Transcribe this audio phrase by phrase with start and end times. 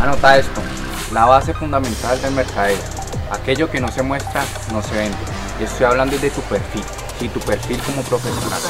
[0.00, 0.60] Anota esto,
[1.12, 2.78] la base fundamental del mercadeo.
[3.32, 5.18] Aquello que no se muestra, no se vende.
[5.60, 6.84] Y estoy hablando de tu perfil,
[7.20, 8.60] y tu perfil como profesional.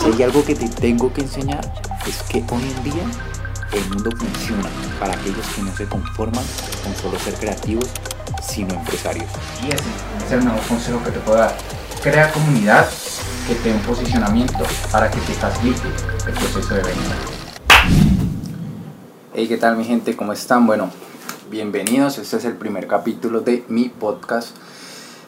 [0.00, 1.60] Si hay algo que te tengo que enseñar,
[2.06, 3.02] es que hoy en día
[3.72, 6.44] el mundo funciona para aquellos que no se conforman
[6.82, 7.90] con solo ser creativos,
[8.42, 9.28] sino empresarios.
[9.62, 9.84] Y ese
[10.24, 11.54] es el nuevo consejo que te puedo dar.
[12.02, 12.88] Crea comunidad
[13.46, 15.88] que te dé un posicionamiento para que te facilite
[16.26, 17.37] el proceso de venta.
[19.40, 20.16] Hey, ¿qué tal mi gente?
[20.16, 20.66] ¿Cómo están?
[20.66, 20.90] Bueno,
[21.48, 22.18] bienvenidos.
[22.18, 24.56] Este es el primer capítulo de mi podcast.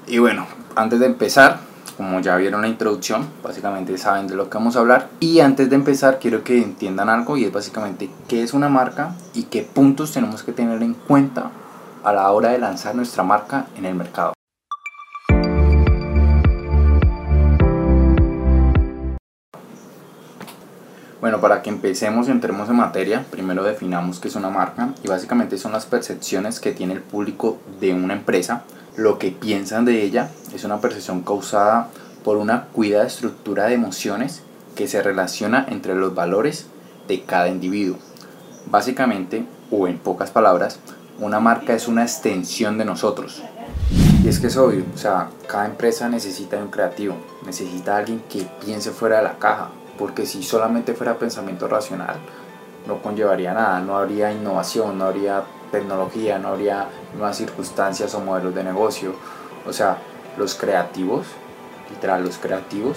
[0.09, 1.61] Y bueno, antes de empezar,
[1.97, 5.11] como ya vieron la introducción, básicamente saben de lo que vamos a hablar.
[5.21, 9.15] Y antes de empezar, quiero que entiendan algo y es básicamente qué es una marca
[9.33, 11.53] y qué puntos tenemos que tener en cuenta
[12.03, 14.33] a la hora de lanzar nuestra marca en el mercado.
[21.21, 25.09] Bueno, para que empecemos y entremos en materia, primero definamos qué es una marca y
[25.09, 28.63] básicamente son las percepciones que tiene el público de una empresa,
[28.97, 31.89] lo que piensan de ella, es una percepción causada
[32.25, 34.43] por una cuidada estructura de emociones
[34.75, 36.69] que se relaciona entre los valores
[37.07, 37.99] de cada individuo.
[38.71, 40.79] Básicamente, o en pocas palabras,
[41.19, 43.43] una marca es una extensión de nosotros.
[44.25, 48.23] Y es que es obvio, o sea, cada empresa necesita de un creativo, necesita alguien
[48.31, 52.17] que piense fuera de la caja, porque si solamente fuera pensamiento racional,
[52.87, 58.55] no conllevaría nada, no habría innovación, no habría tecnología, no habría nuevas circunstancias o modelos
[58.55, 59.13] de negocio.
[59.67, 59.99] O sea,
[60.39, 61.27] los creativos,
[61.91, 62.97] literal, los creativos,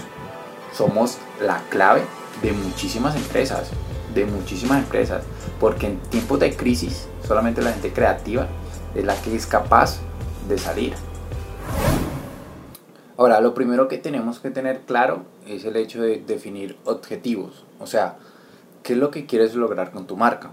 [0.71, 2.03] somos la clave
[2.41, 3.69] de muchísimas empresas,
[4.15, 5.25] de muchísimas empresas,
[5.59, 8.47] porque en tiempos de crisis solamente la gente creativa
[8.95, 9.97] es la que es capaz
[10.47, 10.93] de salir.
[13.17, 17.65] Ahora, lo primero que tenemos que tener claro es el hecho de definir objetivos.
[17.79, 18.17] O sea,
[18.81, 20.51] ¿qué es lo que quieres lograr con tu marca?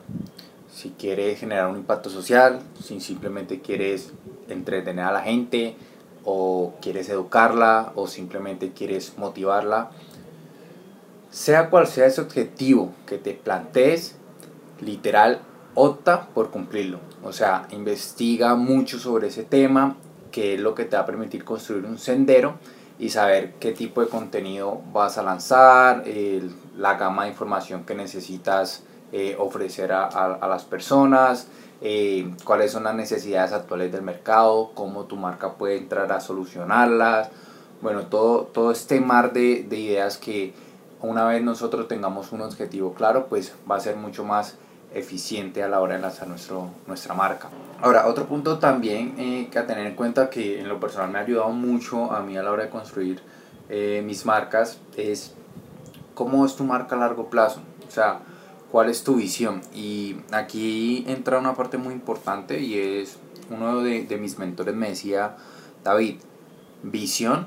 [0.73, 4.13] Si quieres generar un impacto social, si simplemente quieres
[4.49, 5.77] entretener a la gente,
[6.25, 9.91] o quieres educarla, o simplemente quieres motivarla.
[11.31, 14.17] Sea cual sea ese objetivo que te plantees,
[14.81, 15.41] literal,
[15.75, 16.99] opta por cumplirlo.
[17.23, 19.97] O sea, investiga mucho sobre ese tema,
[20.31, 22.59] que es lo que te va a permitir construir un sendero
[23.01, 26.05] y saber qué tipo de contenido vas a lanzar,
[26.77, 31.49] la gama de información que necesitas eh, ofrecer a, a, las personas,
[31.81, 37.31] eh, cuáles son las necesidades actuales del mercado, cómo tu marca puede entrar a solucionarlas.
[37.81, 40.53] Bueno, todo, todo este mar de, de ideas que
[41.01, 44.57] una vez nosotros tengamos un objetivo claro, pues va a ser mucho más
[44.95, 47.49] eficiente a la hora de lanzar nuestro, nuestra marca.
[47.81, 51.19] Ahora, otro punto también eh, que a tener en cuenta que en lo personal me
[51.19, 53.21] ha ayudado mucho a mí a la hora de construir
[53.69, 55.33] eh, mis marcas es
[56.15, 58.19] cómo es tu marca a largo plazo, o sea,
[58.73, 59.61] cuál es tu visión.
[59.75, 63.19] Y aquí entra una parte muy importante y es
[63.49, 65.37] uno de, de mis mentores me decía,
[65.85, 66.17] David,
[66.83, 67.47] visión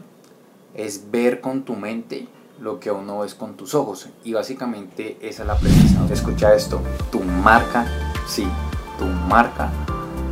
[0.74, 2.28] es ver con tu mente
[2.60, 4.10] lo que aún no ves con tus ojos.
[4.24, 6.06] Y básicamente esa es la premisa.
[6.12, 6.82] Escucha esto,
[7.12, 7.86] tu marca,
[8.28, 8.48] sí,
[8.98, 9.72] tu marca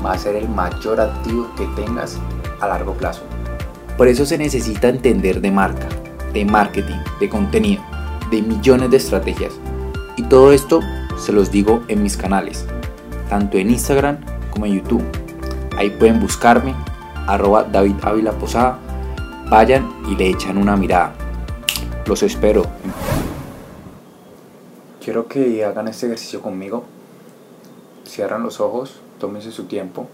[0.06, 2.18] va a ser el mayor activo que tengas
[2.60, 3.22] a largo plazo.
[3.98, 5.88] Por eso se necesita entender de marca,
[6.34, 7.84] de marketing, de contenido,
[8.30, 9.54] de millones de estrategias.
[10.18, 10.80] Y todo esto
[11.18, 12.66] se los digo en mis canales,
[13.30, 14.18] tanto en Instagram
[14.50, 15.04] como en YouTube.
[15.78, 16.74] Ahí pueden buscarme,
[17.28, 17.96] arroba David
[18.40, 18.80] Posada,
[19.50, 21.14] vayan y le echan una mirada.
[22.08, 22.64] Los espero.
[25.04, 26.84] Quiero que hagan este ejercicio conmigo.
[28.06, 30.08] Cierran los ojos, tómense su tiempo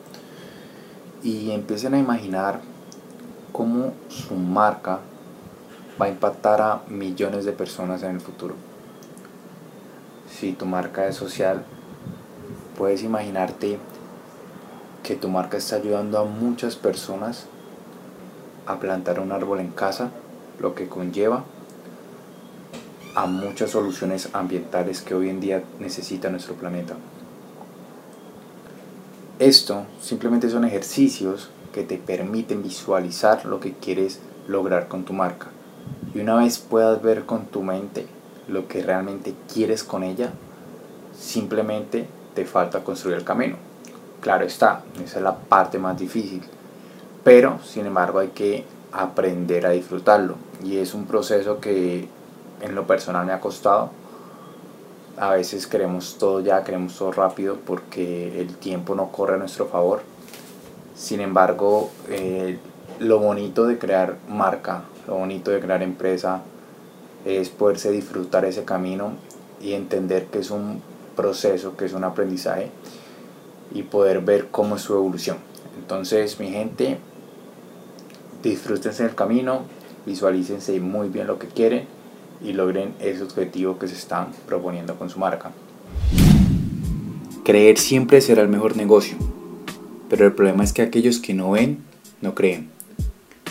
[1.24, 2.60] y empiecen a imaginar
[3.52, 5.00] cómo su marca
[6.00, 8.54] va a impactar a millones de personas en el futuro.
[10.30, 11.64] Si tu marca es social,
[12.78, 13.80] puedes imaginarte
[15.04, 17.48] que tu marca está ayudando a muchas personas
[18.68, 20.12] a plantar un árbol en casa,
[20.60, 21.46] lo que conlleva
[23.18, 26.94] a muchas soluciones ambientales que hoy en día necesita nuestro planeta.
[29.40, 35.48] Esto simplemente son ejercicios que te permiten visualizar lo que quieres lograr con tu marca.
[36.14, 38.06] Y una vez puedas ver con tu mente
[38.48, 40.32] lo que realmente quieres con ella,
[41.20, 42.06] simplemente
[42.36, 43.56] te falta construir el camino.
[44.22, 46.44] Claro está, esa es la parte más difícil.
[47.24, 50.36] Pero, sin embargo, hay que aprender a disfrutarlo.
[50.64, 52.16] Y es un proceso que
[52.62, 53.92] en lo personal me ha costado.
[55.18, 59.68] A veces queremos todo ya, queremos todo rápido porque el tiempo no corre a nuestro
[59.68, 60.02] favor.
[60.96, 62.60] Sin embargo, eh,
[63.00, 66.42] lo bonito de crear marca, lo bonito de crear empresa
[67.26, 69.12] es poderse disfrutar ese camino
[69.60, 70.82] y entender que es un
[71.16, 72.70] proceso, que es un aprendizaje
[73.72, 75.38] y poder ver cómo es su evolución.
[75.80, 77.00] Entonces, mi gente,
[78.44, 79.62] disfrútense el camino,
[80.06, 81.97] visualícense muy bien lo que quieren
[82.42, 85.52] y logren ese objetivo que se están proponiendo con su marca.
[87.44, 89.18] Creer siempre será el mejor negocio,
[90.10, 91.84] pero el problema es que aquellos que no ven,
[92.22, 92.70] no creen.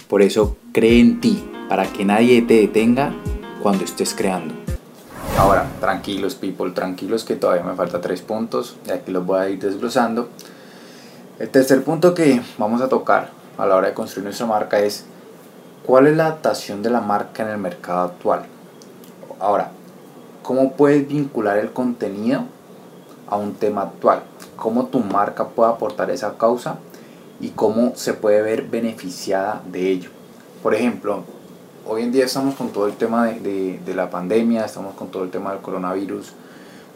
[0.08, 3.14] Por eso cree en ti, para que nadie te detenga
[3.62, 4.54] cuando estés creando.
[5.38, 9.48] Ahora, tranquilos people, tranquilos que todavía me falta tres puntos y aquí los voy a
[9.48, 10.28] ir desglosando.
[11.38, 15.04] El tercer punto que vamos a tocar a la hora de construir nuestra marca es
[15.84, 18.46] cuál es la adaptación de la marca en el mercado actual.
[19.46, 19.70] Ahora,
[20.42, 22.46] ¿cómo puedes vincular el contenido
[23.28, 24.24] a un tema actual?
[24.56, 26.78] ¿Cómo tu marca puede aportar esa causa
[27.38, 30.10] y cómo se puede ver beneficiada de ello?
[30.64, 31.22] Por ejemplo,
[31.86, 35.30] hoy en día estamos con todo el tema de, la pandemia, estamos con todo el
[35.30, 36.32] tema del coronavirus,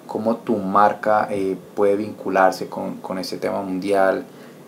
[0.08, 4.24] cómo tu marca eh, puede vincularse con, ese tema mundial,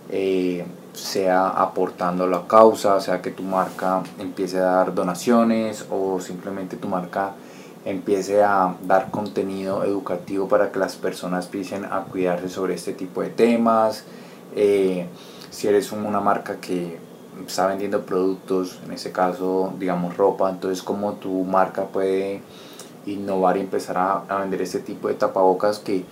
[0.09, 6.77] eh, sea aportando la causa, sea que tu marca empiece a dar donaciones o simplemente
[6.77, 7.33] tu marca
[7.85, 13.23] empiece a dar contenido educativo para que las personas empiecen a cuidarse sobre este tipo
[13.23, 14.05] de temas.
[14.55, 15.07] Eh,
[15.51, 16.99] si eres una marca que
[17.47, 22.43] está vendiendo productos, en este caso, digamos, ropa, entonces cómo tu marca puede
[23.07, 26.05] innovar y empezar a, a, vender este tipo de tapabocas que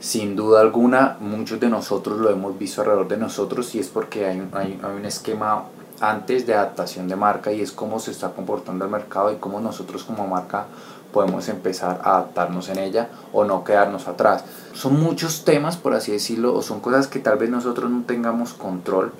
[0.00, 4.26] sin duda alguna muchos de nosotros lo hemos visto alrededor de nosotros y es porque
[4.26, 5.66] hay, hay, hay un esquema
[6.00, 9.60] antes de adaptación de marca y es cómo se está comportando el mercado y cómo
[9.60, 10.66] nosotros como marca
[11.12, 14.44] podemos empezar a adaptarnos en ella o no quedarnos atrás.
[14.74, 18.54] Son muchos temas, por así decirlo, o son cosas que tal vez nosotros no tengamos
[18.54, 19.12] control,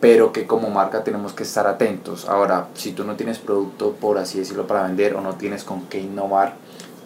[0.00, 2.28] pero que como marca tenemos que estar atentos.
[2.28, 5.82] Ahora, si tú no tienes producto, por así decirlo, para vender o no tienes con
[5.86, 6.54] qué innovar,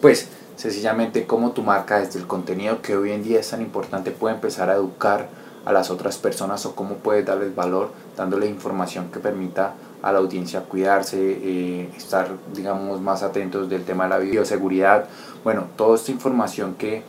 [0.01, 4.11] pues sencillamente como tu marca desde el contenido que hoy en día es tan importante
[4.11, 5.27] puede empezar a educar
[5.65, 10.19] a las otras personas o cómo puedes darles valor dándole información que permita a la
[10.19, 15.05] audiencia cuidarse, eh, estar digamos más atentos del tema de la bioseguridad,
[15.43, 17.03] bueno, toda esta información que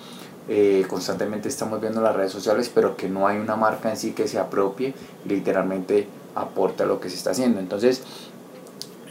[0.49, 3.97] eh, constantemente estamos viendo en las redes sociales, pero que no hay una marca en
[3.97, 4.95] sí que se apropie
[5.25, 6.07] y literalmente
[6.37, 7.59] aporta lo que se está haciendo.
[7.59, 8.03] Entonces,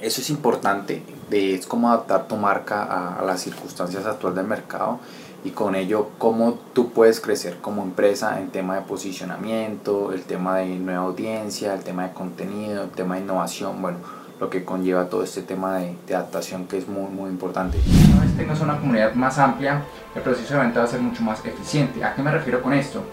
[0.02, 5.00] eso es importante, es cómo adaptar tu marca a, a las circunstancias actuales del mercado
[5.44, 10.58] y con ello cómo tú puedes crecer como empresa en tema de posicionamiento, el tema
[10.58, 13.98] de nueva audiencia, el tema de contenido, el tema de innovación, bueno,
[14.40, 17.78] lo que conlleva todo este tema de, adaptación que es muy muy importante.
[18.14, 19.84] Una vez tengas una comunidad más amplia,
[20.16, 22.04] el proceso de venta va a ser mucho más eficiente.
[22.04, 23.04] ¿A qué me refiero con esto?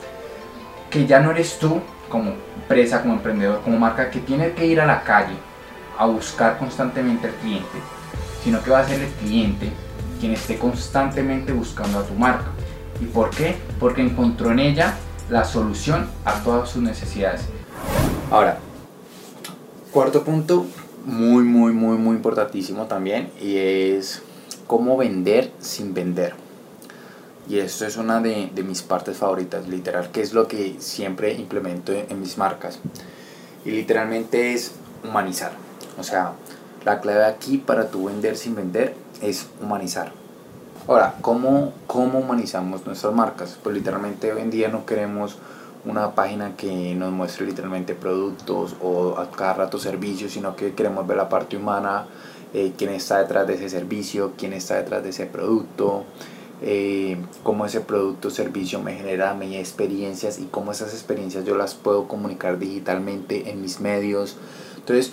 [0.88, 4.80] Que ya no eres tú como empresa, como emprendedor, como marca que tiene que ir
[4.80, 5.34] a la calle
[5.98, 7.78] a buscar constantemente al cliente,
[8.42, 9.70] sino que va a ser el cliente
[10.20, 12.50] quien esté constantemente buscando a tu marca.
[13.00, 13.56] ¿Y por qué?
[13.80, 14.94] Porque encontró en ella
[15.30, 17.42] la solución a todas sus necesidades.
[18.30, 18.58] Ahora,
[19.90, 20.66] cuarto punto,
[21.06, 24.22] muy, muy, muy, muy importantísimo también, y es
[24.66, 26.34] cómo vender sin vender.
[27.48, 31.92] Y esto es una de, mis partes favoritas, literal, que es lo que siempre implemento
[31.92, 32.78] en, en mis marcas.
[33.64, 35.52] Y literalmente es humanizar.
[35.98, 36.32] O sea,
[36.84, 40.12] la clave aquí para tu vender sin vender es humanizar.
[40.88, 43.58] Ahora, ¿cómo, ¿cómo humanizamos nuestras marcas?
[43.62, 45.36] Pues literalmente hoy en día no queremos
[45.84, 51.06] una página que nos muestre literalmente productos o a cada rato servicios, sino que queremos
[51.06, 52.06] ver la parte humana,
[52.52, 56.04] eh, quién está detrás de ese servicio, quién está detrás de ese producto,
[56.62, 61.56] eh, cómo ese producto o servicio me genera mi experiencias y cómo esas experiencias yo
[61.56, 64.36] las puedo comunicar digitalmente en mis medios.
[64.76, 65.12] Entonces,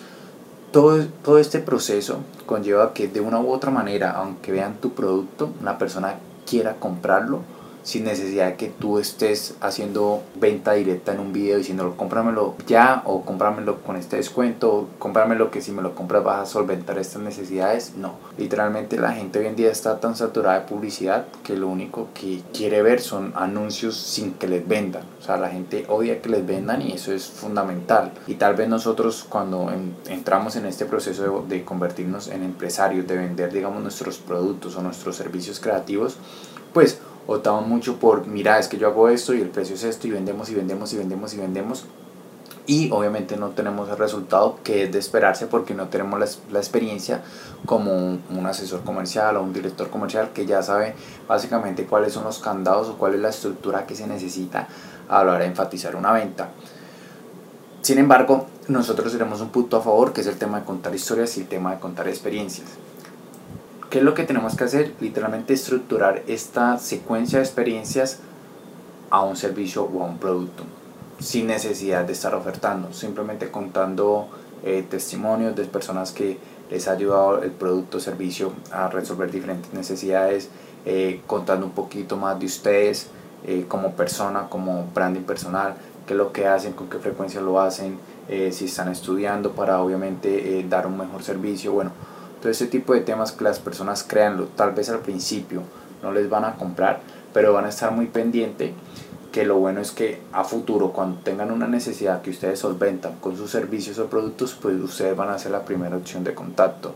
[0.77, 5.49] todo, todo este proceso conlleva que de una u otra manera, aunque vean tu producto,
[5.59, 7.41] una persona quiera comprarlo
[7.87, 13.01] sin necesidad de que tú estés haciendo venta directa en un video diciéndolo cómpramelo ya
[13.05, 17.21] o cómpramelo con este descuento, cómpramelo que si me lo compras vas a solventar estas
[17.21, 17.93] necesidades.
[17.95, 22.09] No, literalmente la gente hoy en día está tan saturada de publicidad que lo único
[22.13, 25.03] que quiere ver son anuncios sin que les vendan.
[25.21, 28.11] O sea, la gente odia que les vendan y eso es fundamental.
[28.27, 29.71] Y tal vez nosotros cuando
[30.09, 34.81] entramos en este proceso de, de convertirnos en empresarios, de vender digamos nuestros productos o
[34.81, 36.17] nuestros servicios creativos,
[36.73, 40.07] pues optamos mucho por, mira, es que yo hago esto y el precio es esto
[40.07, 41.85] y vendemos y vendemos y vendemos y vendemos.
[42.65, 46.59] Y obviamente no tenemos el resultado que es de esperarse porque no tenemos la, la
[46.59, 47.21] experiencia
[47.65, 50.93] como un, un, asesor comercial o un director comercial que ya sabe
[51.29, 54.67] básicamente cuáles son los candados o cuál es la estructura que se necesita
[55.07, 56.49] a la hora de enfatizar una venta.
[57.81, 61.37] Sin embargo, nosotros tenemos un punto a favor que es el tema de contar historias
[61.37, 62.67] y el tema de contar experiencias.
[63.89, 64.93] ¿Qué es lo que tenemos que hacer?
[64.99, 68.19] Literalmente estructurar esta secuencia de experiencias
[69.09, 70.63] a un servicio o a un producto
[71.19, 74.27] sin necesidad de estar ofertando, simplemente contando
[74.65, 76.37] eh, testimonios de personas que
[76.69, 80.49] les ha ayudado el producto o servicio a resolver diferentes necesidades,
[80.85, 83.07] eh, contando un poquito más de ustedes
[83.45, 85.75] eh, como persona, como branding personal,
[86.05, 87.97] qué es lo que hacen, con qué frecuencia lo hacen,
[88.51, 91.91] si están estudiando para obviamente dar un mejor servicio, bueno,
[92.41, 95.63] todo ese tipo de temas que las personas créanlo, tal vez al principio
[96.03, 96.99] no les van a comprar,
[97.33, 98.71] pero van a estar muy pendientes
[99.31, 103.37] que lo bueno es que a futuro cuando tengan una necesidad que ustedes solventan con
[103.37, 106.95] sus servicios o productos, pues ustedes van a ser la primera opción de contacto.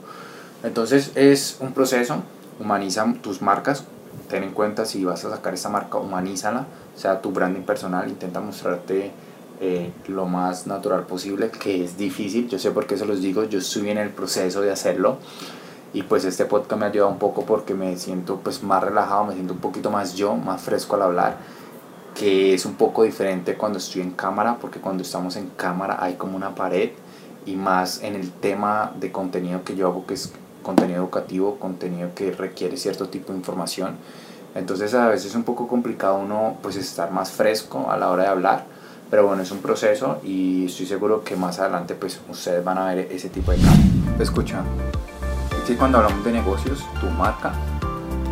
[0.64, 2.24] Entonces es un proceso,
[2.60, 3.84] humaniza tus marcas,
[4.28, 8.40] ten en cuenta si vas a sacar esta marca, humanízala, sea tu branding personal, intenta
[8.40, 9.12] mostrarte
[9.62, 13.46] eh, lo más natural posible, que es difícil, yo sé por qué se los digo,
[13.46, 15.18] yo estoy en el proceso de hacerlo
[15.94, 19.26] y pues este podcast me ha ayudado un poco porque me siento pues más relajado,
[19.26, 21.38] me siento un poquito más yo, más fresco al hablar
[22.16, 26.16] que es un poco diferente cuando estoy en cámara, porque cuando estamos en cámara hay
[26.16, 26.92] como una pared
[27.46, 32.14] y más en el tema de contenido que yo hago, que es contenido educativo, contenido
[32.14, 33.96] que requiere cierto tipo de información.
[34.54, 38.24] Entonces a veces es un poco complicado uno pues estar más fresco a la hora
[38.24, 38.66] de hablar,
[39.12, 42.86] pero bueno, es un proceso y estoy seguro que más adelante pues ustedes van a
[42.86, 44.24] ver ese tipo de cambio.
[44.24, 44.64] Escucha,
[45.62, 47.54] es que cuando hablamos de negocios, tu marca,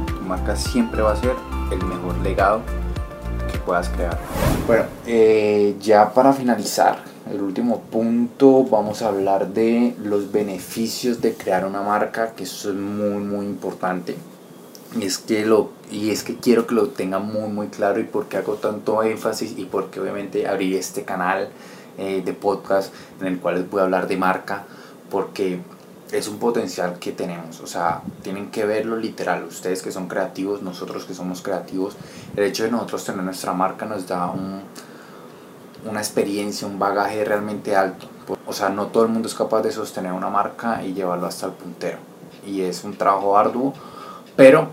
[0.07, 1.35] tu marca siempre va a ser
[1.71, 2.61] el mejor legado
[3.69, 4.17] puedas crear.
[4.65, 6.97] Bueno, eh, ya para finalizar,
[7.31, 12.69] el último punto, vamos a hablar de los beneficios de crear una marca, que eso
[12.69, 14.15] es muy, muy importante.
[14.97, 18.05] Y es que, lo, y es que quiero que lo tengan muy, muy claro y
[18.05, 21.49] por qué hago tanto énfasis y porque obviamente abrí este canal
[21.97, 22.91] eh, de podcast
[23.21, 24.65] en el cual les voy a hablar de marca,
[25.11, 25.59] porque
[26.11, 27.59] es un potencial que tenemos.
[27.59, 29.43] O sea, tienen que verlo literal.
[29.43, 31.95] Ustedes que son creativos, nosotros que somos creativos,
[32.35, 34.63] el hecho de nosotros tener nuestra marca nos da un,
[35.85, 38.07] una experiencia, un bagaje realmente alto.
[38.47, 41.47] O sea, no todo el mundo es capaz de sostener una marca y llevarlo hasta
[41.47, 41.99] el puntero.
[42.45, 43.73] Y es un trabajo arduo,
[44.39, 44.69] pero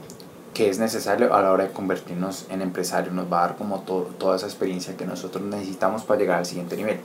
[0.55, 3.13] que es necesario a la hora de convertirnos en empresarios.
[3.13, 6.77] Nos va a dar como toda esa experiencia que nosotros necesitamos para llegar al siguiente
[6.77, 7.01] nivel.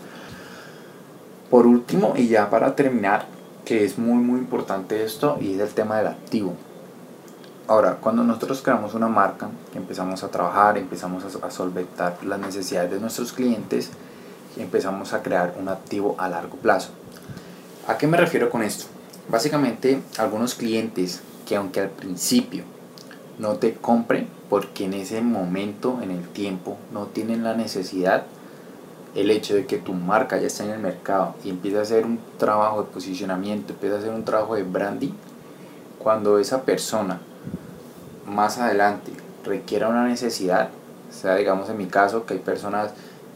[1.50, 3.26] Por último, y ya para terminar,
[3.66, 6.54] que es muy muy importante esto y es el tema del activo.
[7.66, 13.00] Ahora, cuando nosotros creamos una marca, empezamos a trabajar, empezamos a, solventar las necesidades de
[13.00, 13.90] nuestros clientes,
[14.56, 16.92] empezamos a crear un activo a largo plazo.
[17.88, 18.86] ¿A qué me refiero con esto?
[19.30, 22.64] Básicamente, algunos clientes que aunque al principio
[23.38, 28.24] no te compren porque en ese momento, en el tiempo, no tienen la necesidad,
[29.16, 32.06] el hecho de que tu marca ya está en el mercado y empieza a hacer
[32.06, 35.12] un trabajo de posicionamiento, empieza a hacer un trabajo de branding,
[36.00, 37.20] cuando esa persona
[38.26, 39.12] más adelante
[39.44, 40.70] requiera una necesidad,
[41.10, 42.94] sea digamos en mi caso que hay personas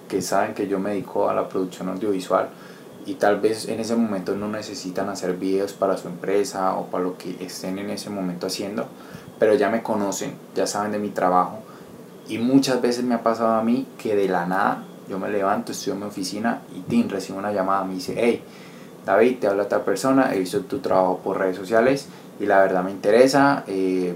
[0.08, 2.48] que saben que yo me dedico a la producción audiovisual
[3.06, 7.04] y tal vez en ese momento no necesitan hacer videos para su empresa o para
[7.04, 8.88] lo que estén en ese momento haciendo,
[9.40, 11.60] pero ya me conocen, ya saben de mi trabajo
[12.28, 15.72] y muchas veces me ha pasado a mí que de la nada yo me levanto,
[15.72, 18.42] estoy en mi oficina y Tim recibe una llamada, me dice, hey,
[19.06, 22.08] David, te habla tal persona, he visto tu trabajo por redes sociales
[22.40, 24.16] y la verdad me interesa, eh,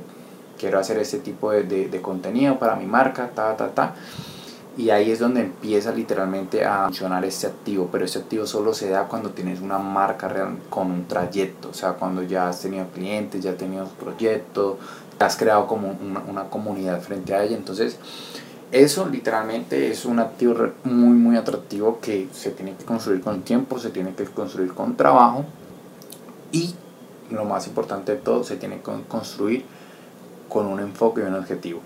[0.58, 3.94] quiero hacer este tipo de, de, contenido para mi marca, ta, ta, ta.
[4.78, 8.90] Y ahí es donde empieza literalmente a funcionar este activo, pero este activo solo se
[8.90, 12.88] da cuando tienes una marca real con un trayecto, o sea, cuando ya has tenido
[12.88, 14.78] clientes, ya has tenido proyectos,
[15.18, 17.98] has creado como una, una comunidad frente a ella, entonces
[18.72, 23.80] eso literalmente es un activo muy muy atractivo que se tiene que construir con tiempo,
[23.80, 25.44] se tiene que construir con trabajo
[26.52, 26.76] y
[27.32, 29.66] lo más importante de todo se tiene que construir
[30.48, 31.82] con un enfoque y un objetivo.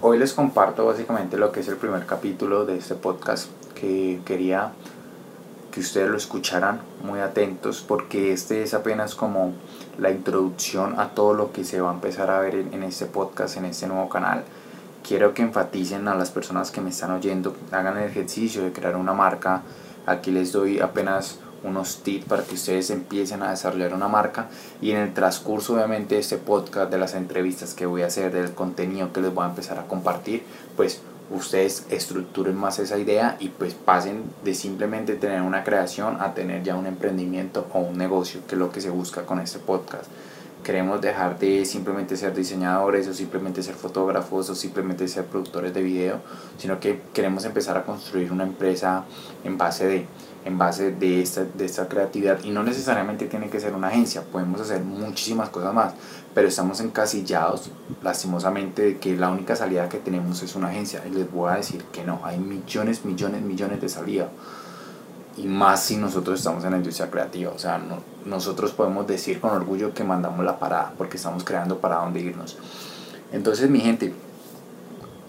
[0.00, 4.70] Hoy les comparto básicamente lo que es el primer capítulo de este podcast que quería
[5.72, 9.54] que ustedes lo escucharan muy atentos porque este es apenas como
[9.98, 13.56] la introducción a todo lo que se va a empezar a ver en, este podcast,
[13.56, 14.44] en este nuevo canal.
[15.02, 18.94] Quiero que enfaticen a las personas que me están oyendo, hagan el ejercicio de crear
[18.94, 19.62] una marca.
[20.06, 24.48] Aquí les doy apenas unos tips para que ustedes empiecen a desarrollar una marca
[24.80, 28.32] y en el transcurso obviamente de este podcast, de las entrevistas que voy a hacer,
[28.32, 30.42] del contenido que les voy a empezar a compartir,
[30.76, 31.00] pues
[31.30, 36.62] ustedes estructuren más esa idea y pues pasen de simplemente tener una creación a tener
[36.62, 40.06] ya un emprendimiento o un negocio, que es lo que se busca con este podcast.
[40.62, 45.82] Queremos dejar de simplemente ser diseñadores o simplemente ser fotógrafos o simplemente ser productores de
[45.82, 46.20] video,
[46.58, 49.04] sino que queremos empezar a construir una empresa
[49.44, 50.06] en base de,
[50.44, 52.42] en base de esta, de esta creatividad.
[52.44, 55.94] Y no necesariamente tiene que ser una agencia, podemos hacer muchísimas cosas más,
[56.34, 57.70] pero estamos encasillados
[58.02, 61.02] lastimosamente de que la única salida que tenemos es una agencia.
[61.06, 64.28] Y les voy a decir que no, hay millones, millones, millones de salidas
[65.38, 67.52] y más si nosotros estamos en la industria creativa.
[67.52, 71.78] O sea, no, nosotros podemos decir con orgullo que mandamos la parada porque estamos creando
[71.78, 72.56] para dónde irnos.
[73.32, 74.12] Entonces, mi gente,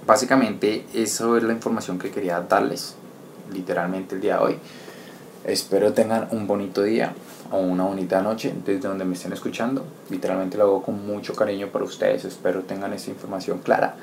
[0.08, 2.96] básicamente eso es la información que quería darles
[3.54, 4.60] literalmente el día de hoy.
[5.44, 7.14] Espero tengan un bonito día
[7.52, 9.86] o una bonita noche desde donde me estén escuchando.
[10.10, 12.26] Literalmente lo hago con mucho cariño para ustedes.
[12.26, 13.96] Espero tengan esta información clara.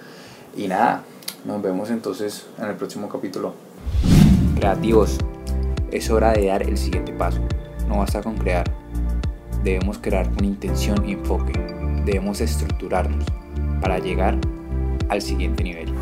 [0.56, 1.02] Y nada,
[1.44, 3.54] nos vemos entonces en el próximo capítulo.
[4.56, 5.18] Creativos,
[5.93, 7.40] es hora de dar el siguiente paso.
[7.88, 8.71] No basta con crear.
[9.62, 11.52] Debemos crear con intención y enfoque.
[12.05, 13.25] Debemos estructurarnos
[13.81, 14.38] para llegar
[15.09, 15.93] al siguiente nivel.